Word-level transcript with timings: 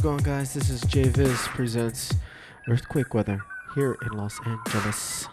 It 0.00 0.02
going, 0.02 0.16
guys? 0.22 0.54
This 0.54 0.70
is 0.70 0.80
JVIZ 0.84 1.48
presents 1.48 2.14
Earthquake 2.66 3.12
Weather 3.12 3.42
here 3.74 3.98
in 4.00 4.16
Los 4.16 4.40
Angeles. 4.46 5.28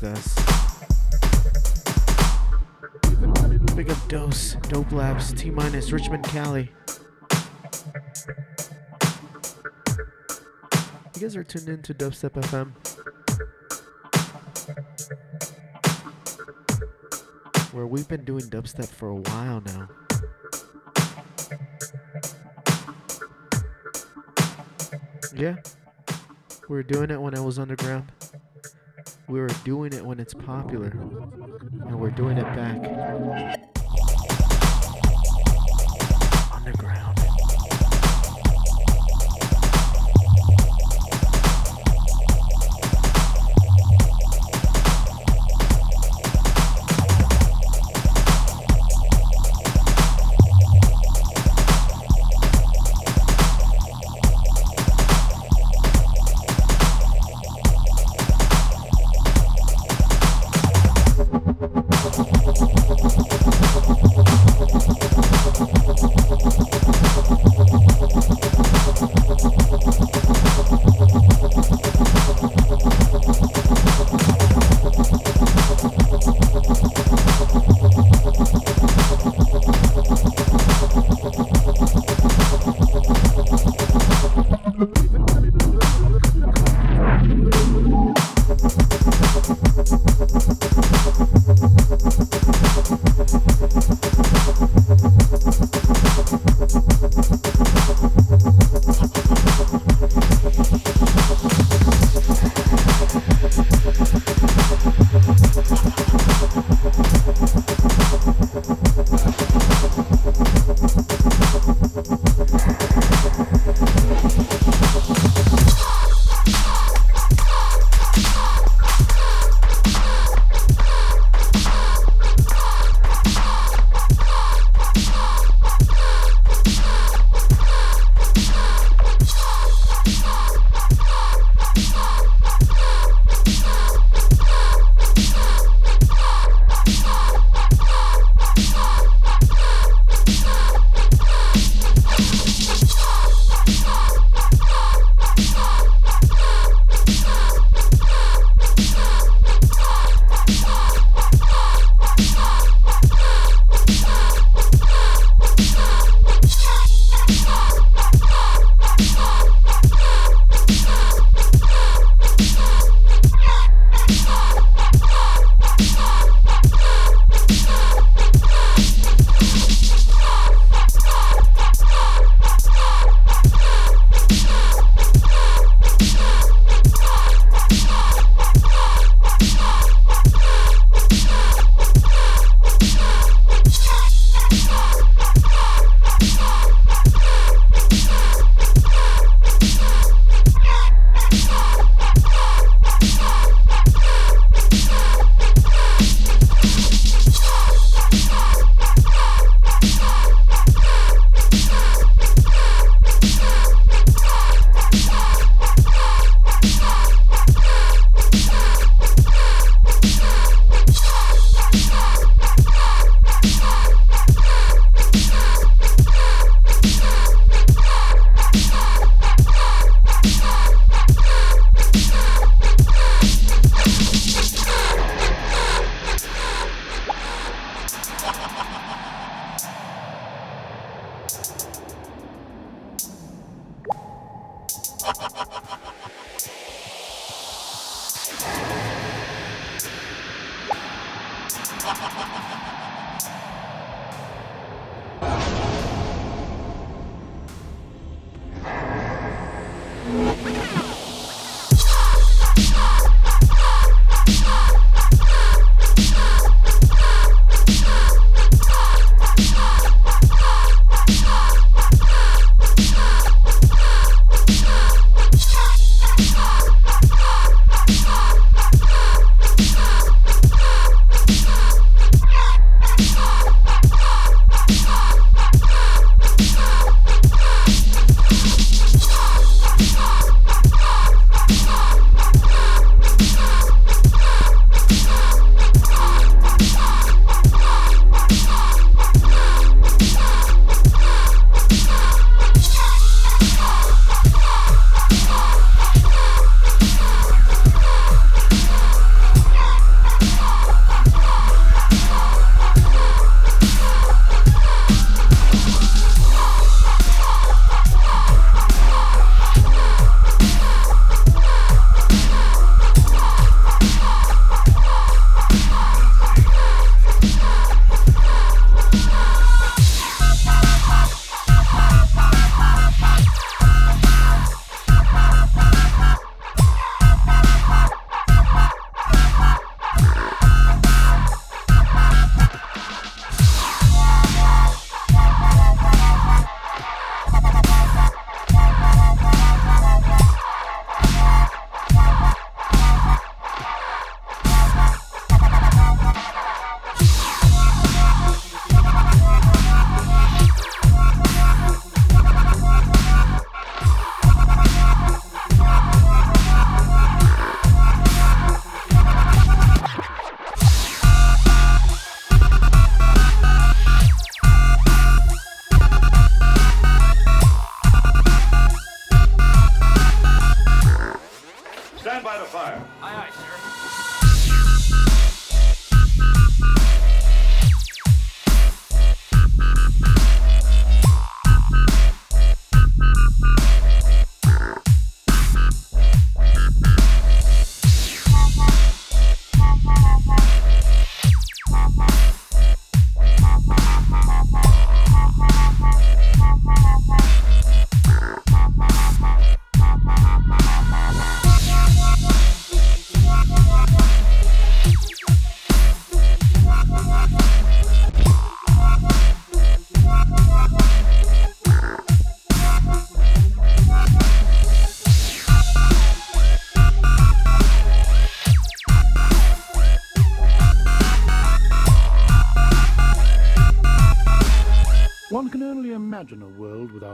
this. 0.00 0.34
Big 3.74 3.90
up 3.90 4.08
Dose, 4.08 4.54
Dope 4.68 4.92
Labs, 4.92 5.32
T 5.32 5.50
Minus, 5.50 5.92
Richmond, 5.92 6.24
Cali. 6.24 6.70
You 11.14 11.20
guys 11.20 11.36
are 11.36 11.44
tuned 11.44 11.68
in 11.68 11.82
to 11.82 11.94
Dubstep 11.94 12.30
FM. 12.30 12.72
Where 17.72 17.86
we've 17.86 18.08
been 18.08 18.24
doing 18.24 18.42
dubstep 18.42 18.88
for 18.88 19.08
a 19.08 19.16
while 19.16 19.60
now. 19.60 19.88
Yeah. 25.34 25.56
We 26.68 26.76
were 26.76 26.82
doing 26.82 27.10
it 27.10 27.20
when 27.20 27.36
I 27.36 27.40
was 27.40 27.58
underground. 27.58 28.10
We 29.28 29.40
were 29.40 29.48
doing 29.62 29.92
it 29.92 30.04
when 30.04 30.18
it's 30.20 30.32
popular. 30.32 30.88
And 30.88 32.00
we're 32.00 32.10
doing 32.10 32.38
it 32.38 32.44
back. 32.56 32.78
Underground. 36.50 37.37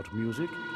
Without 0.04 0.14
music. 0.14 0.73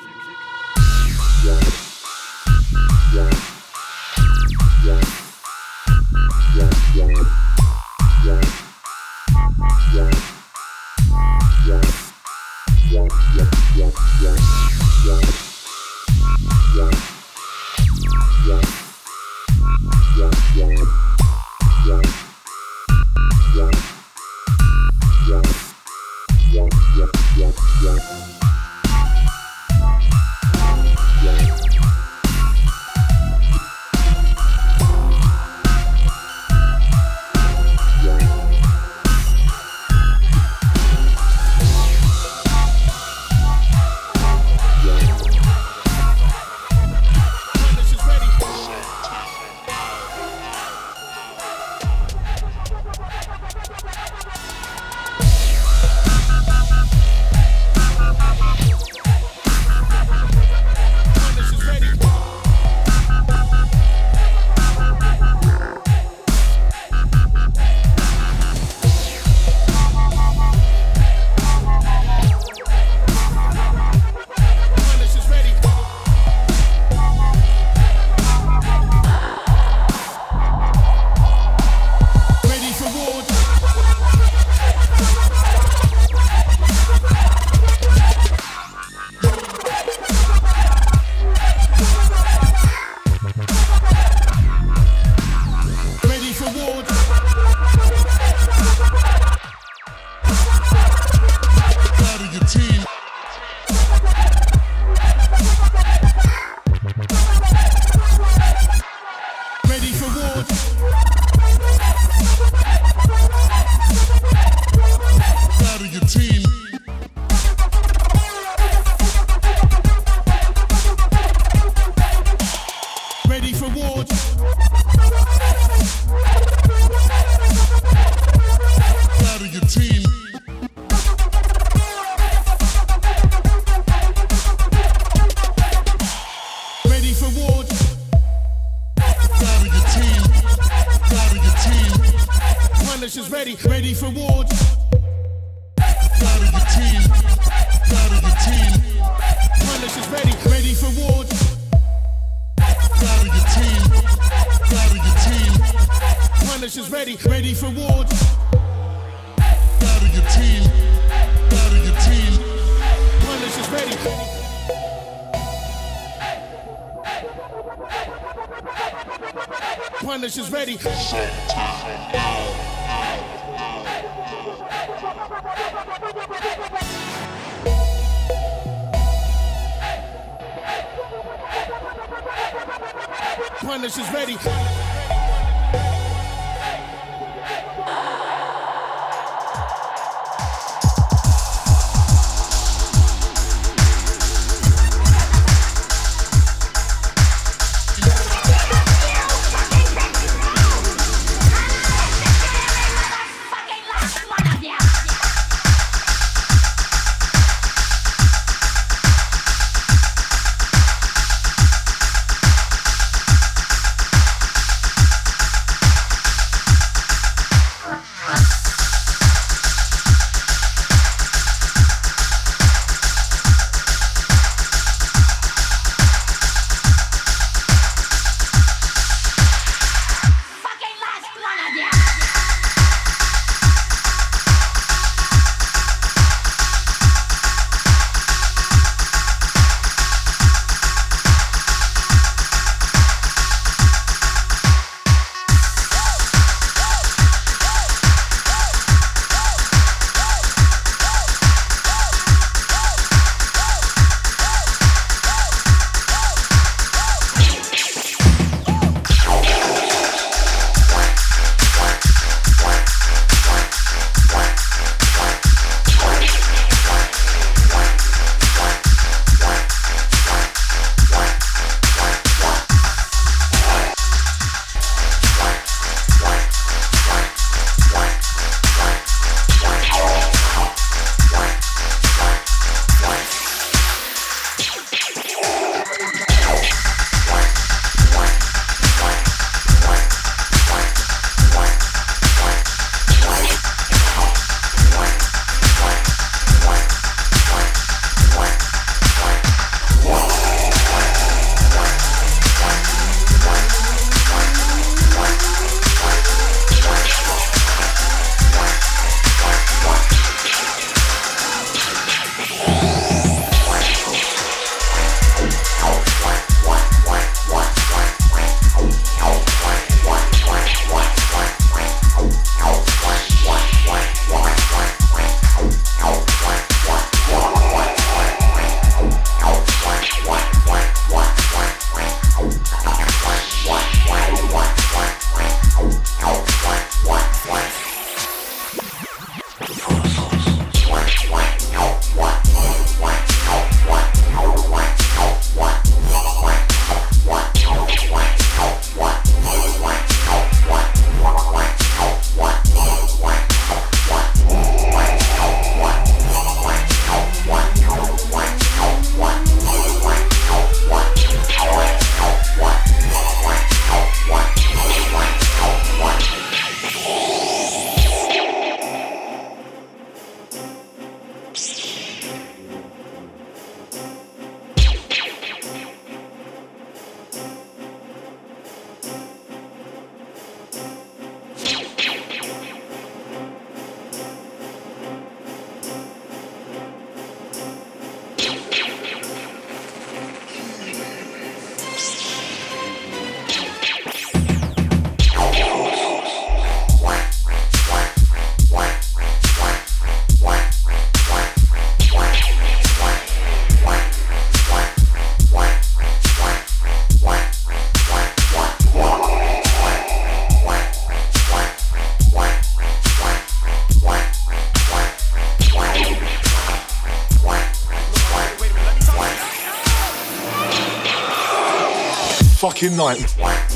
Fucking 422.79 422.97
nightmare. 422.97 423.68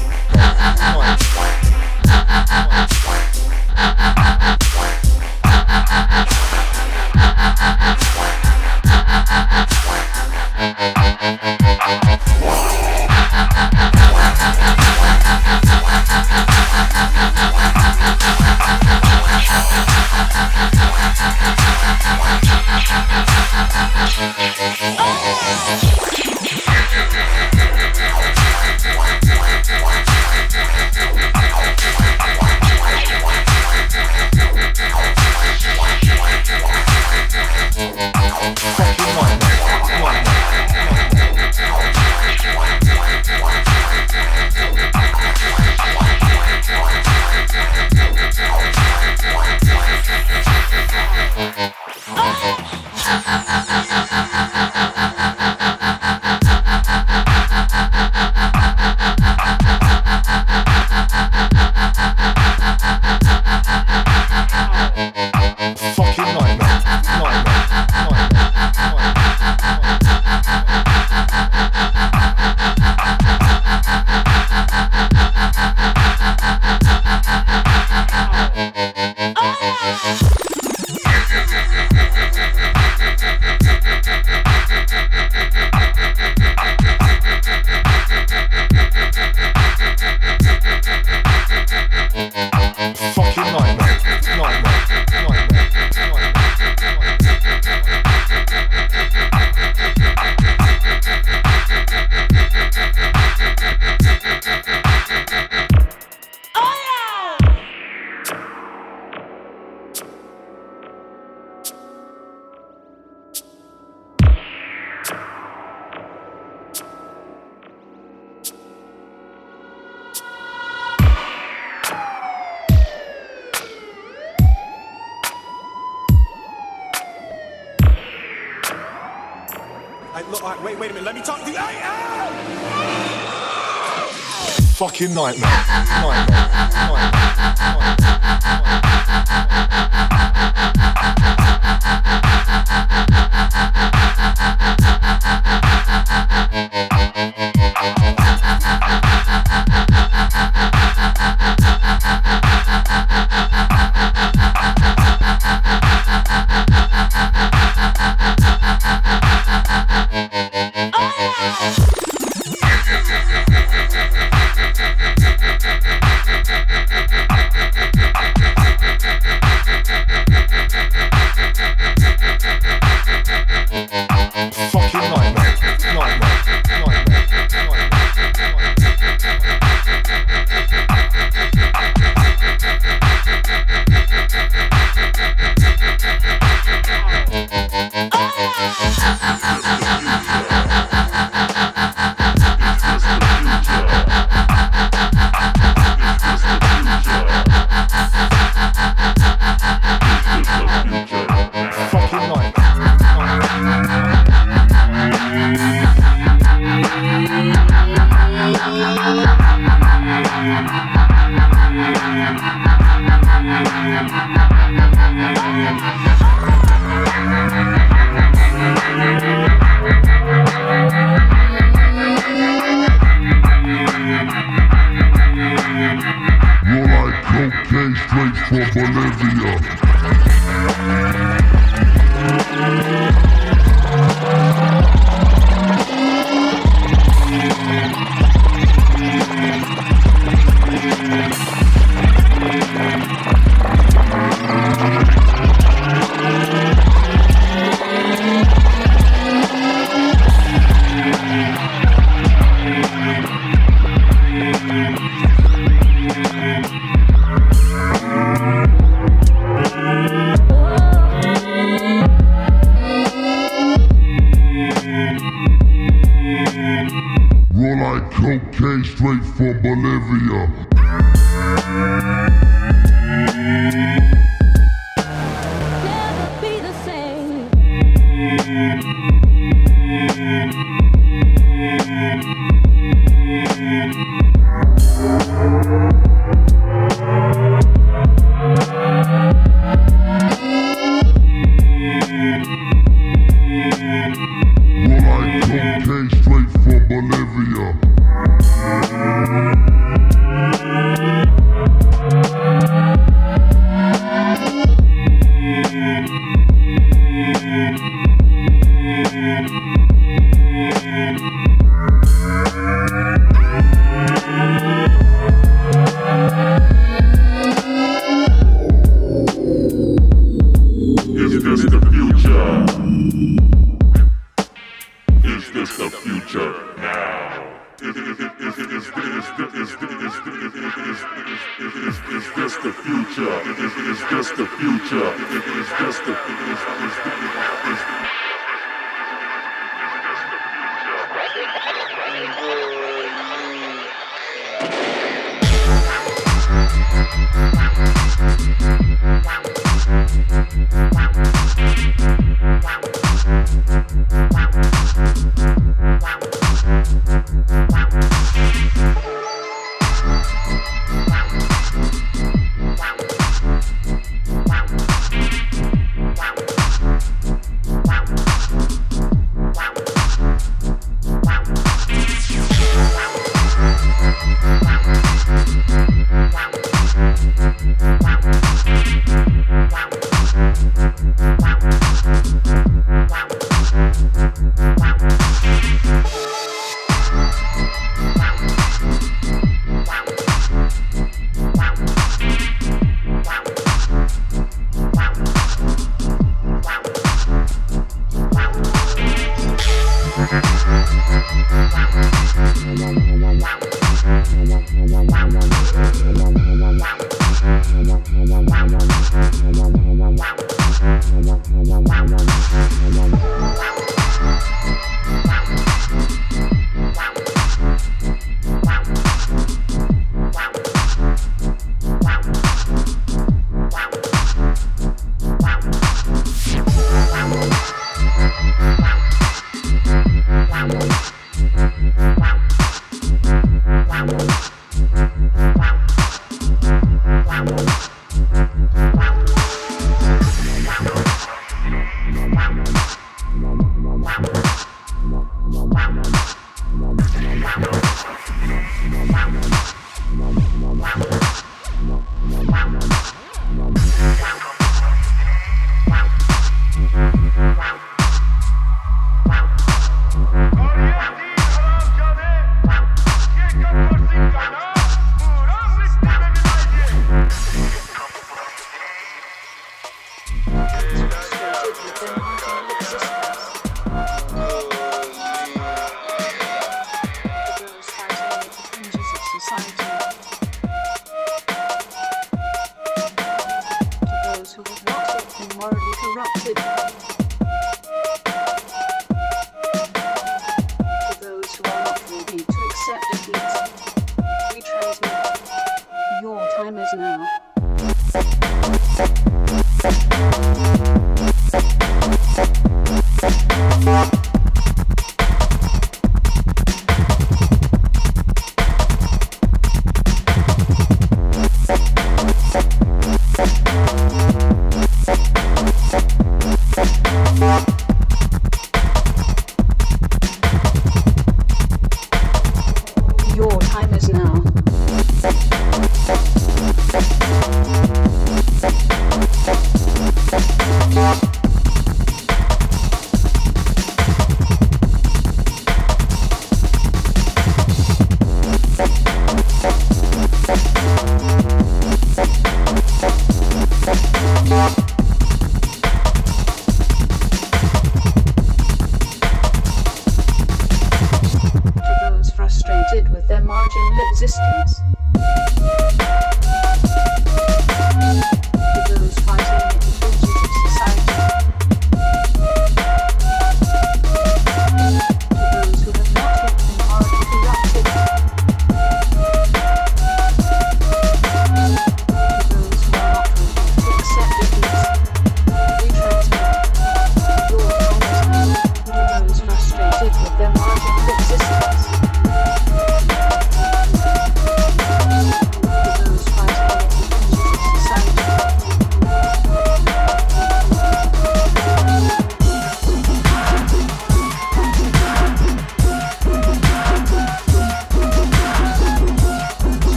Nightmare. 135.15 135.52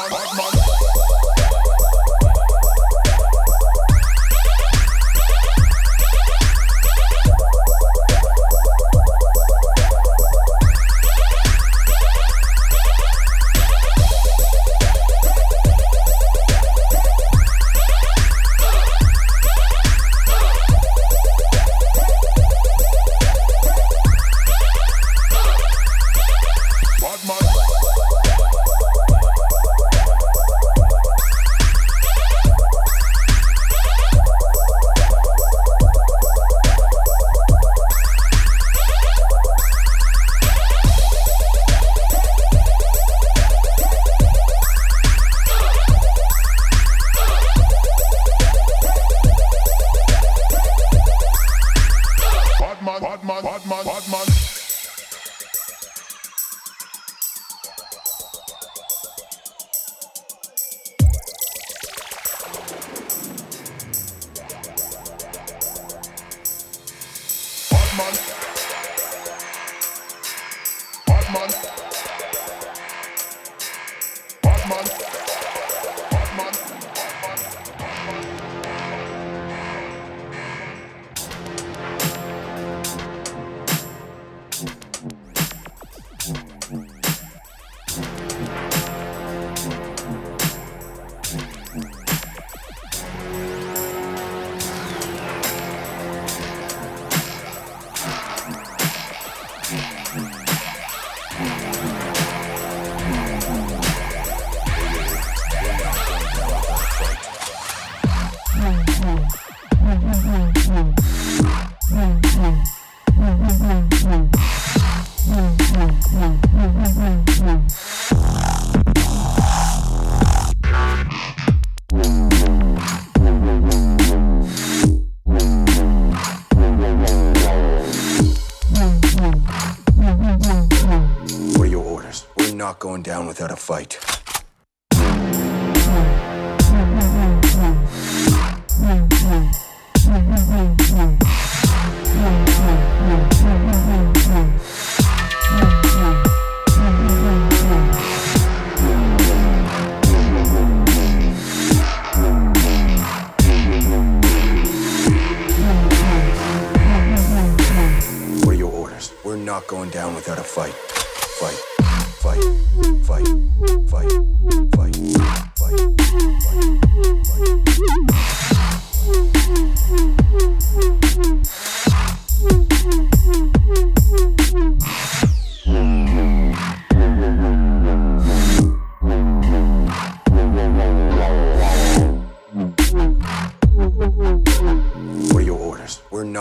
my, 0.00 0.08
my, 0.08 0.34
my. 0.34 0.49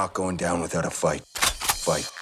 not 0.10 0.16
going 0.16 0.38
down 0.38 0.60
without 0.60 0.86
a 0.86 0.90
fight. 0.90 1.22
Fight. 1.36 2.19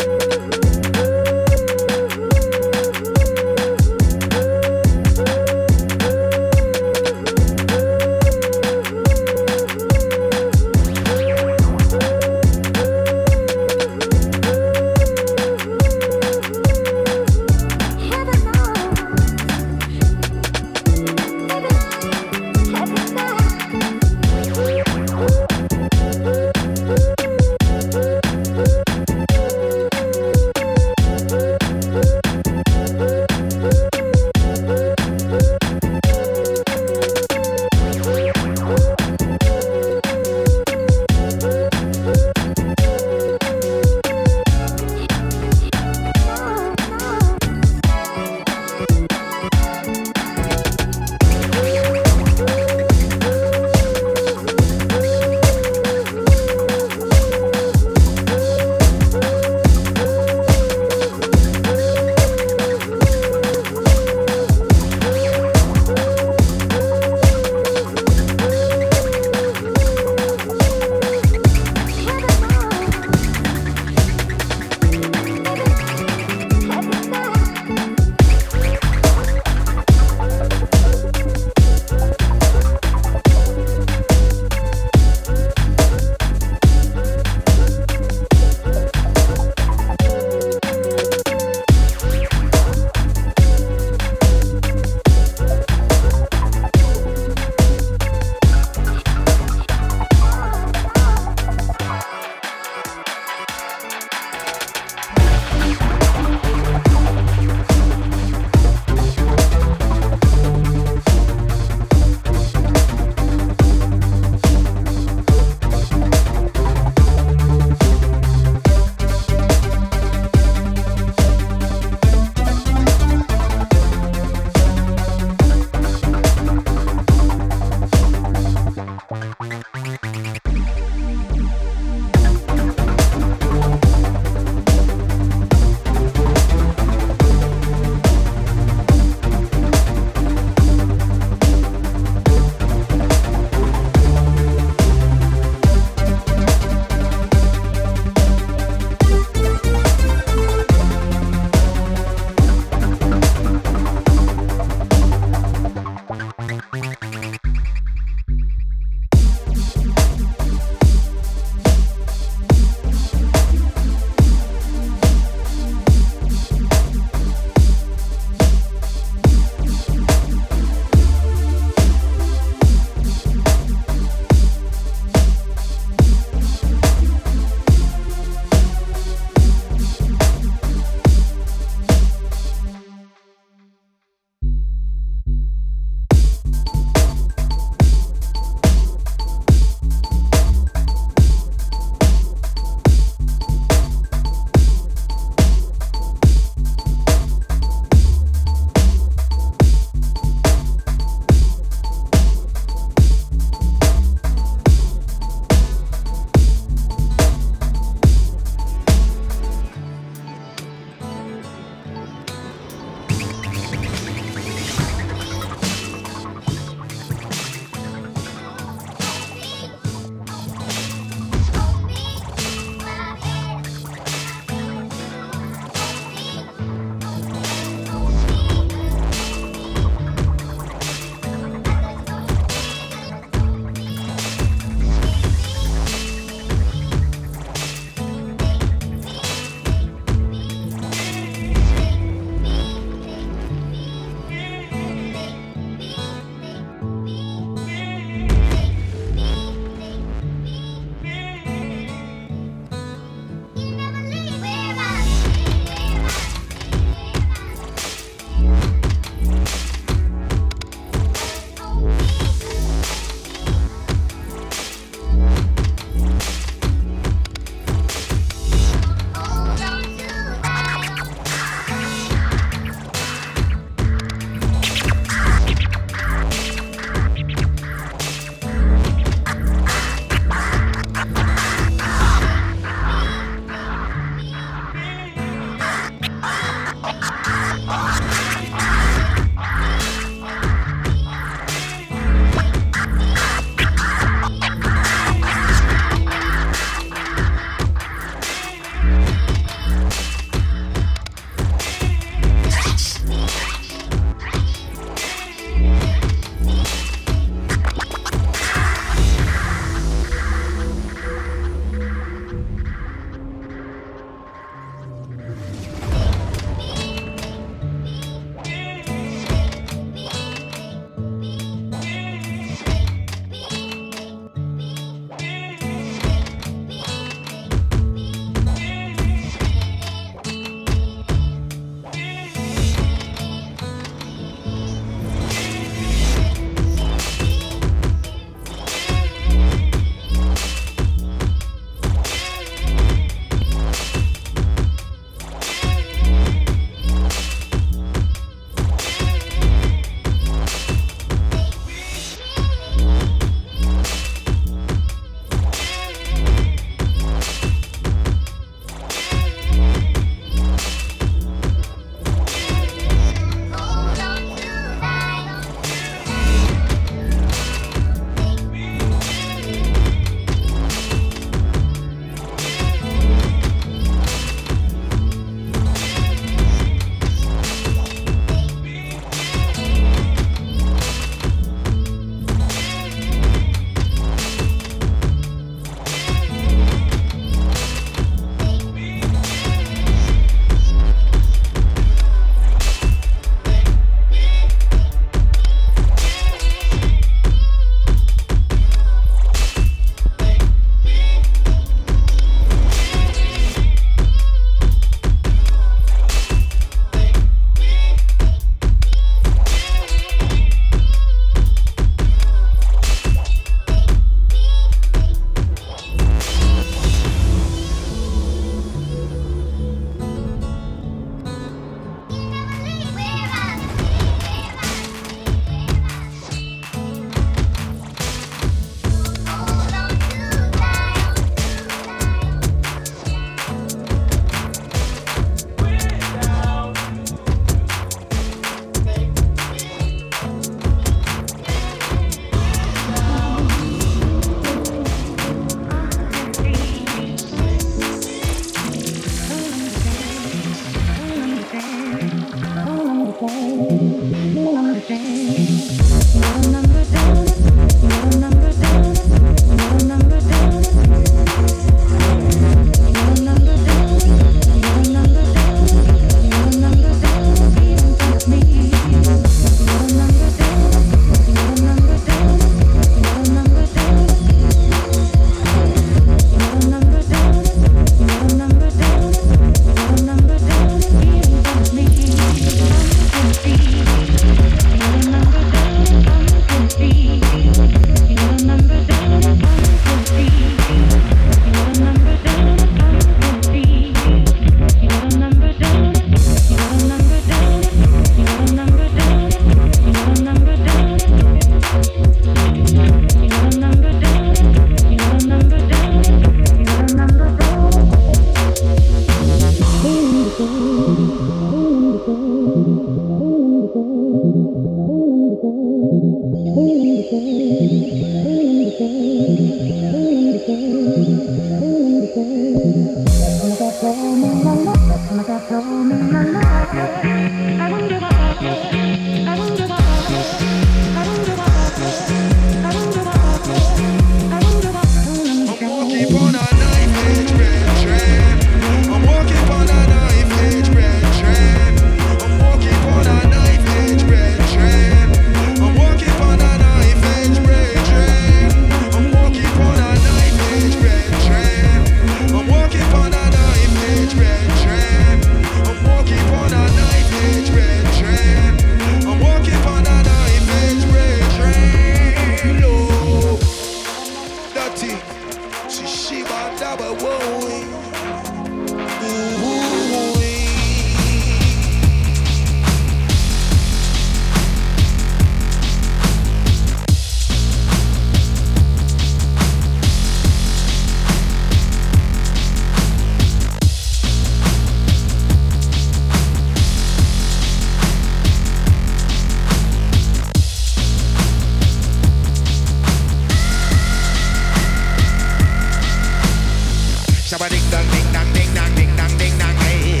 Shabba 597.28 597.44
ding 597.50 597.60
ding 597.60 598.08
dong 598.08 598.32
ding 598.32 598.48
dong 598.56 598.72
ding 598.74 598.88
dong 598.96 599.12
ding 599.20 599.36
dong 599.36 599.52
hey. 599.60 600.00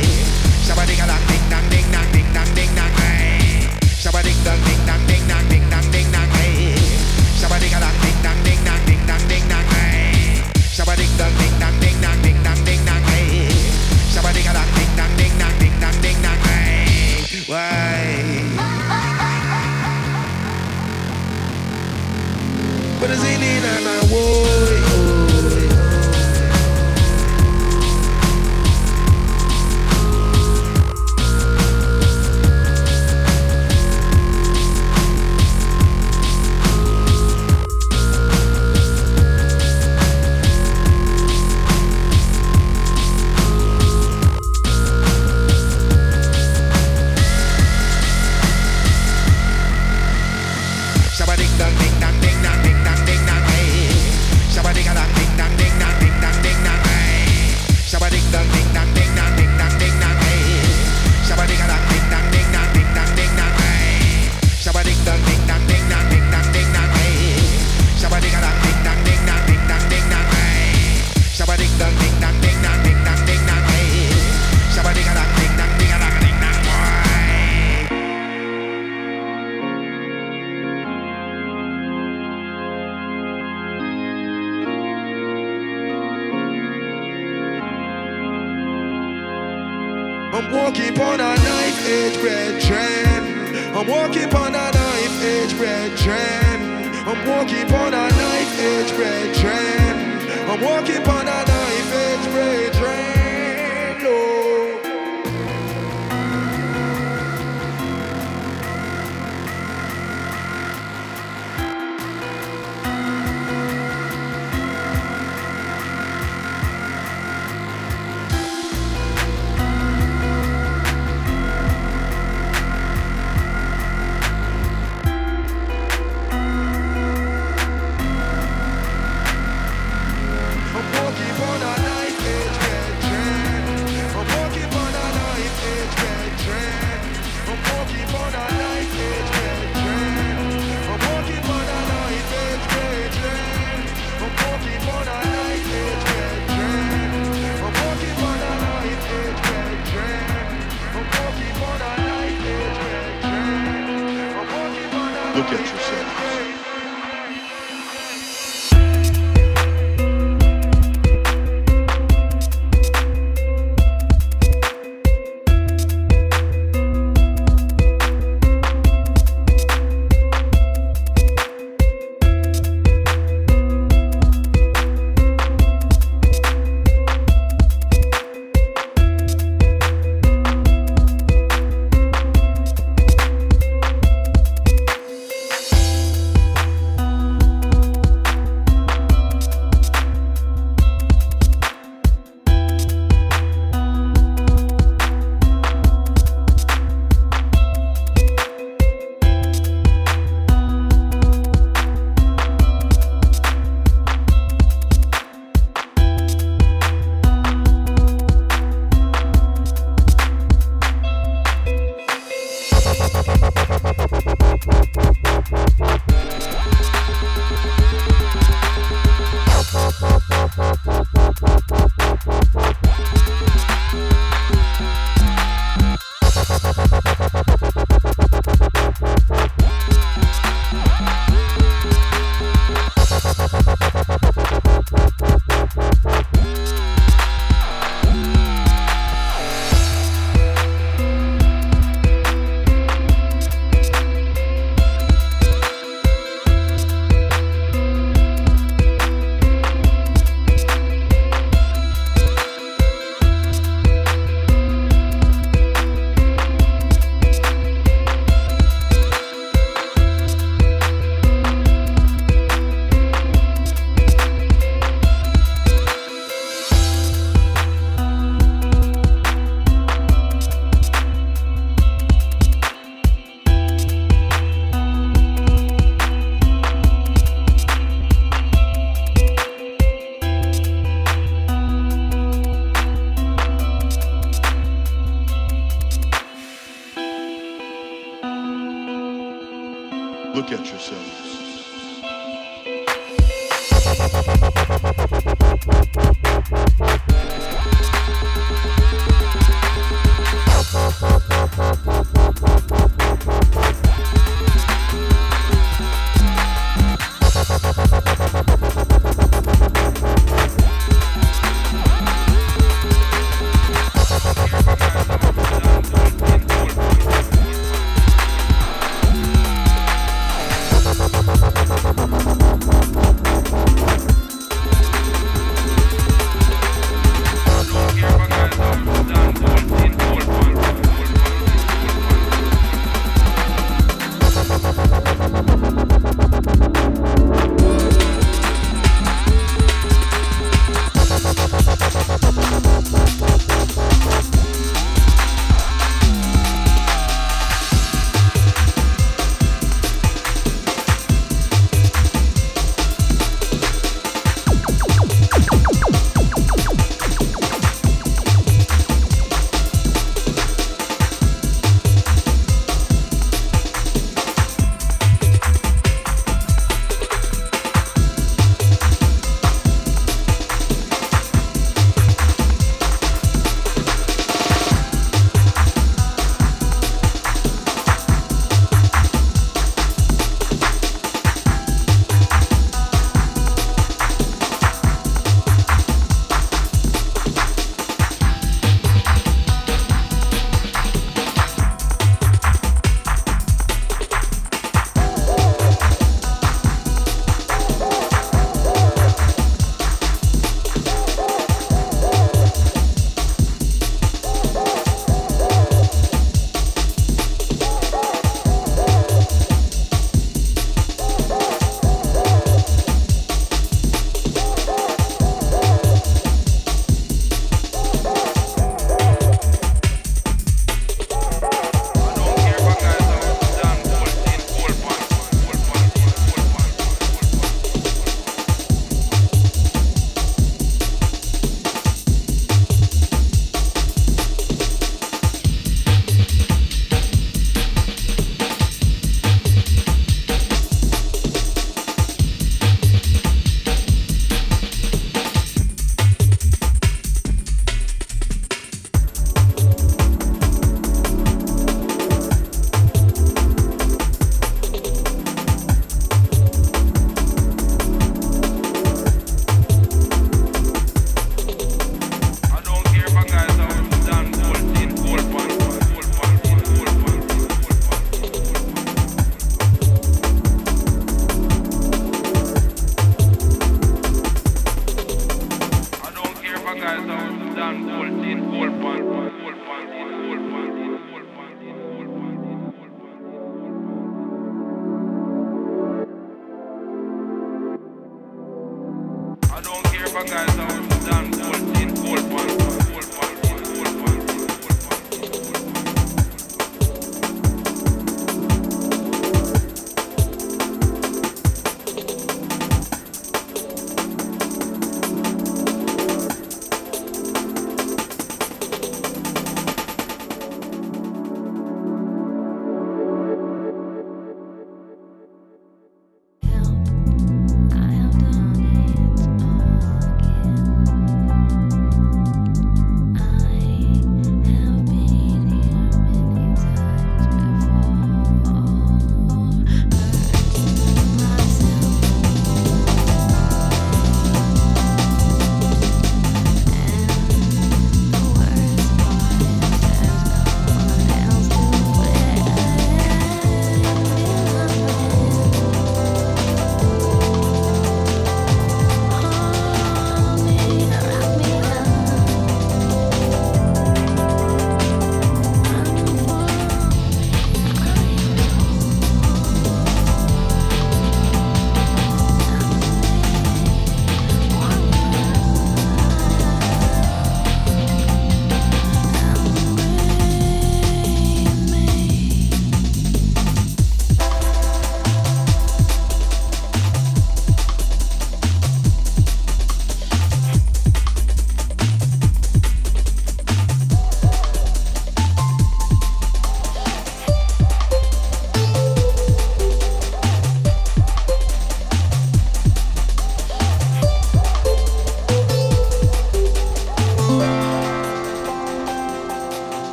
Shabba 0.64 0.88
ding 0.88 0.96
ding 0.96 1.44
dong 1.52 1.68
ding 1.68 1.84
dong 1.92 2.08
ding 2.08 2.24
dong 2.32 2.48
ding 2.56 2.72
dong 2.72 2.88
hey. 2.96 3.68
Shabba 4.00 4.24
ding 4.24 4.32
ding 11.20 11.36
dong 11.68 11.84
ding 11.84 12.00
dong 12.00 12.24
ding 12.24 12.40
dong 12.44 12.64
ding 12.64 12.80
dong 12.88 13.04
hey. 13.12 13.52
Shabba 14.08 14.32
ding 14.32 14.48
ding 14.48 14.88
dong 14.96 15.12
ding 15.20 15.36
dong 15.36 15.52
ding 15.60 15.76
dong 15.84 16.00
ding 16.00 16.16
dong 16.24 16.40
hey. 16.48 17.28
Why? 17.44 18.40
but 23.00 23.10
it's 23.10 23.22
ain't 23.22 23.42
in 23.42 23.64
and 23.64 23.86
I 23.86 24.00
would. 24.10 24.67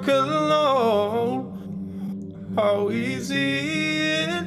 Could 0.00 0.28
know 0.28 1.58
how 2.54 2.90
easy 2.90 3.58
it 3.58 4.44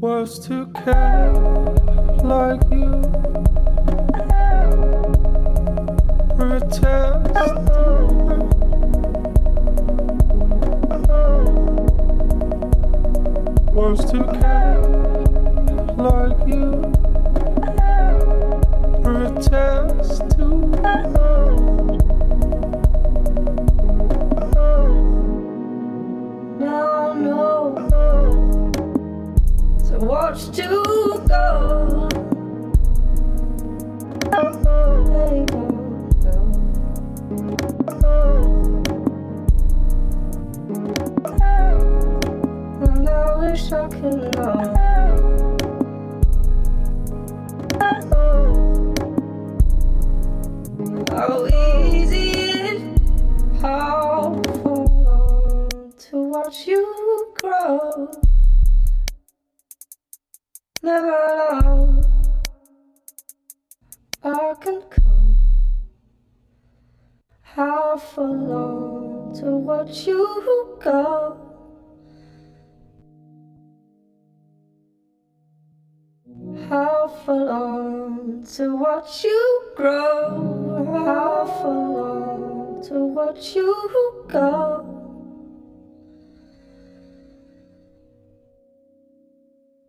was 0.00 0.44
to 0.46 0.66
care 0.72 1.32
like 2.24 2.62
you. 2.70 3.02
Protest. 6.36 7.30
Was 13.74 14.10
to 14.10 14.24
care 14.40 14.80
like 15.96 16.48
you. 16.48 16.99
Protest 19.34 20.22
to 20.30 20.44
No, 26.58 27.12
no. 27.14 28.72
So 29.84 29.98
watch 30.00 30.50
to 30.56 31.22
go. 31.28 32.08
And 42.82 43.08
I 43.08 43.36
wish 43.38 43.72
I 43.72 43.88
could 43.88 44.36
know. 44.36 44.80
How 51.20 51.44
easy 51.92 52.78
full 53.60 54.40
to 55.98 56.16
watch 56.16 56.66
you 56.66 57.34
grow. 57.38 58.10
Never 60.82 61.10
alone. 61.50 62.04
I 64.24 64.54
can 64.62 64.80
come. 64.88 65.36
How 67.42 67.98
full 67.98 68.52
on 68.52 69.34
to 69.40 69.56
watch 69.58 70.06
you 70.06 70.78
go. 70.82 71.49
How 76.68 77.08
full 77.24 77.48
on 77.48 78.44
to 78.56 78.76
watch 78.76 79.24
you 79.24 79.62
grow. 79.76 80.84
How 81.04 81.46
full 81.60 81.96
on 81.96 82.82
to 82.88 83.04
watch 83.06 83.56
you 83.56 84.24
go. 84.28 84.90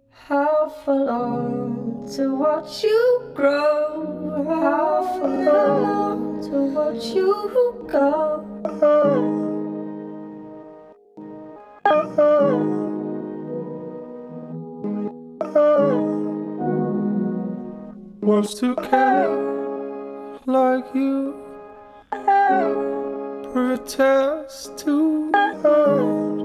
How 0.10 0.70
full 0.86 1.10
on 1.10 2.08
to 2.16 2.36
watch 2.36 2.84
you 2.84 3.32
grow. 3.34 4.44
How 4.48 5.20
full 5.20 5.50
on 5.50 6.42
to 6.44 6.58
watch 6.76 7.06
you 7.08 7.86
go. 7.88 8.46
Uh-huh. 8.66 9.42
Uh-huh. 15.42 16.11
Was 18.22 18.54
to 18.60 18.76
care 18.76 19.36
like 20.46 20.86
you. 20.94 21.34
Protest 23.52 24.78
to 24.80 25.32
hurt. 25.64 26.42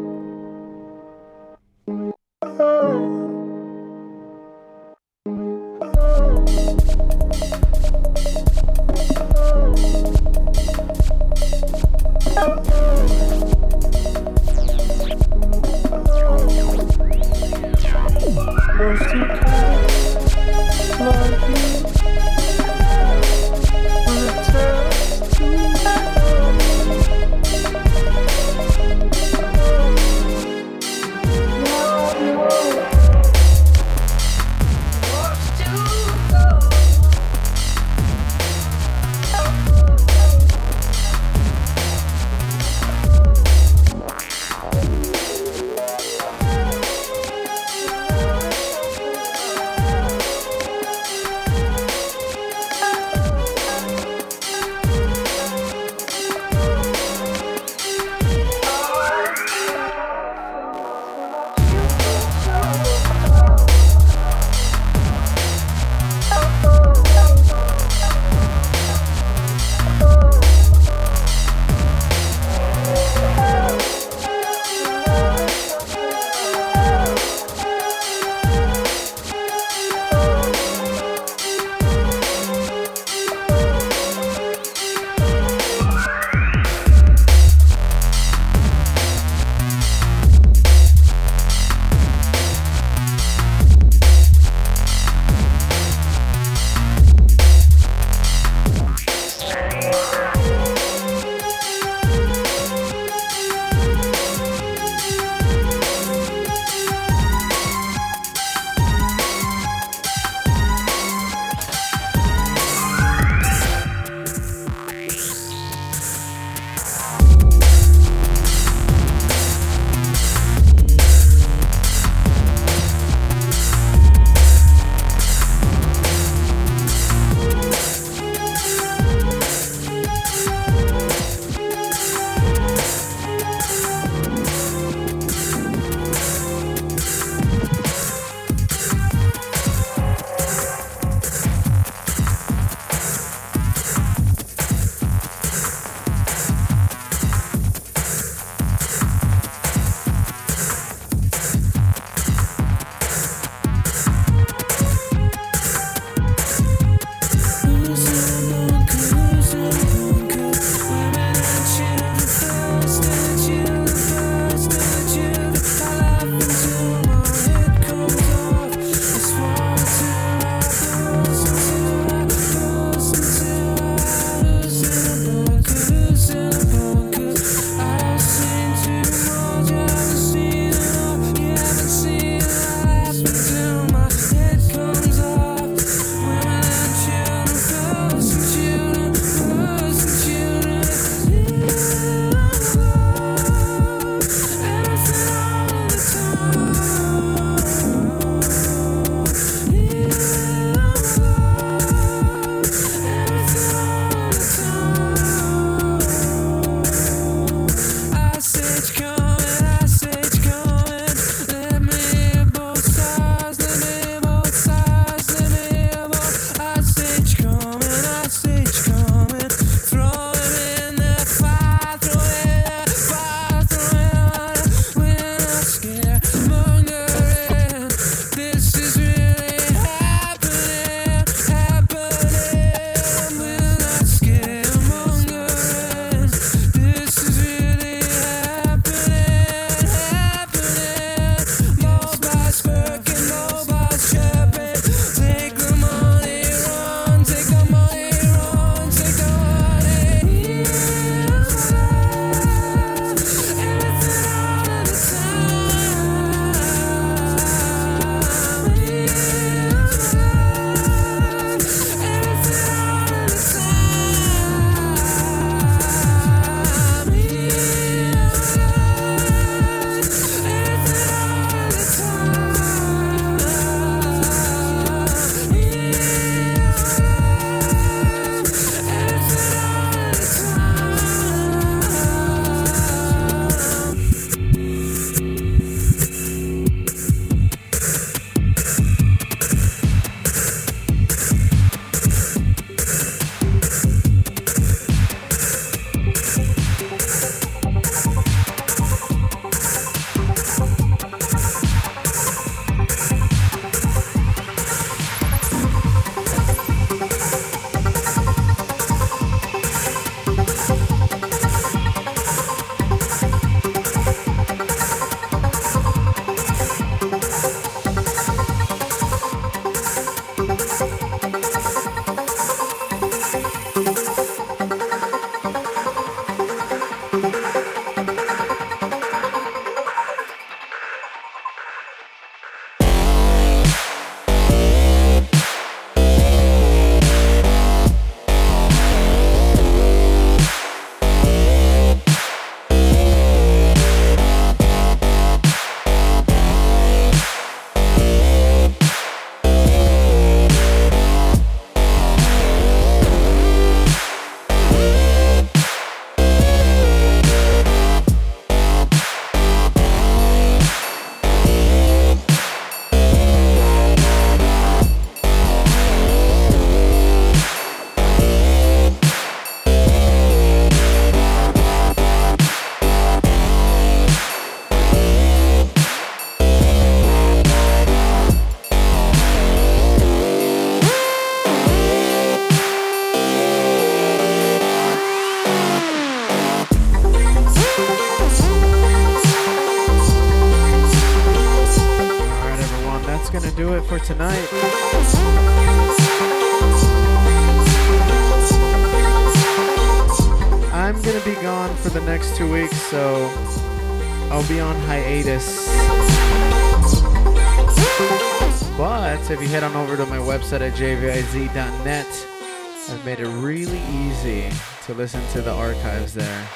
To 414.87 414.95
listen 414.95 415.21
to 415.33 415.43
the 415.43 415.51
archives 415.51 416.15
there. 416.15 416.49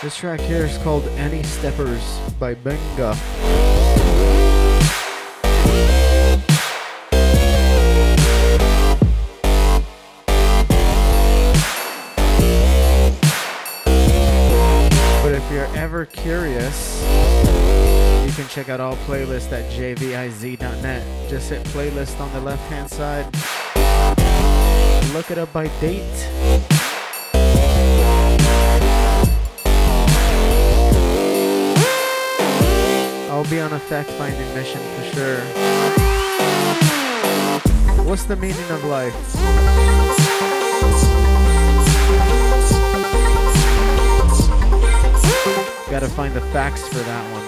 This 0.00 0.16
track 0.16 0.38
here 0.38 0.64
is 0.64 0.78
called 0.78 1.02
Any 1.16 1.42
Steppers 1.42 2.20
by 2.38 2.54
Benga. 2.54 3.73
Check 18.64 18.70
out 18.70 18.80
all 18.80 18.96
playlists 19.08 19.52
at 19.52 19.70
jviz.net. 19.72 21.28
Just 21.28 21.50
hit 21.50 21.62
playlist 21.64 22.18
on 22.18 22.32
the 22.32 22.40
left 22.40 22.62
hand 22.70 22.88
side. 22.88 23.26
Look 25.12 25.30
it 25.30 25.36
up 25.36 25.52
by 25.52 25.66
date. 25.80 26.00
I'll 33.30 33.50
be 33.50 33.60
on 33.60 33.72
a 33.74 33.78
fact 33.78 34.08
finding 34.12 34.54
mission 34.54 34.80
for 34.80 35.04
sure. 35.14 35.40
What's 38.06 38.24
the 38.24 38.36
meaning 38.36 38.70
of 38.70 38.82
life? 38.84 39.12
Gotta 45.90 46.08
find 46.08 46.32
the 46.34 46.40
facts 46.52 46.88
for 46.88 46.98
that 46.98 47.32
one. 47.32 47.43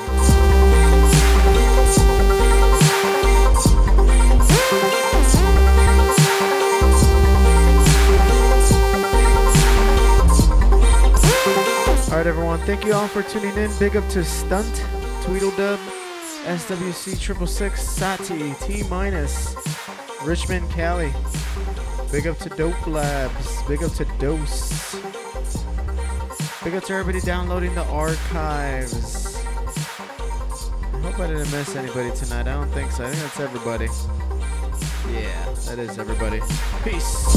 Alright, 12.17 12.29
everyone, 12.29 12.59
thank 12.61 12.87
you 12.87 12.95
all 12.95 13.09
for 13.09 13.23
tuning 13.25 13.55
in. 13.59 13.71
Big 13.79 13.95
up 13.95 14.09
to 14.09 14.25
Stunt, 14.25 14.75
Tweedledub, 15.25 15.79
SWC 16.47 17.21
Triple 17.21 17.47
Six, 17.47 17.87
Sati, 17.87 18.55
T 18.63 18.85
Minus, 18.85 19.55
Richmond, 20.25 20.67
Cali. 20.71 21.13
Big 22.11 22.27
up 22.27 22.39
to 22.39 22.49
Dope 22.49 22.87
Labs. 22.87 23.63
Big 23.65 23.83
up 23.83 23.93
to 23.97 24.07
Dose. 24.19 24.95
Big 26.65 26.75
up 26.75 26.85
to 26.85 26.95
everybody 26.95 27.21
downloading 27.21 27.75
the 27.75 27.85
archives. 27.85 29.37
I 29.37 31.01
hope 31.03 31.21
I 31.21 31.27
didn't 31.27 31.53
miss 31.53 31.77
anybody 31.77 32.17
tonight. 32.17 32.49
I 32.49 32.55
don't 32.55 32.71
think 32.71 32.93
so. 32.93 33.05
I 33.05 33.11
think 33.11 33.21
that's 33.21 33.41
everybody. 33.41 33.89
Yeah, 35.13 35.55
that 35.67 35.79
is 35.79 35.99
everybody. 35.99 36.41
Peace. 36.83 37.37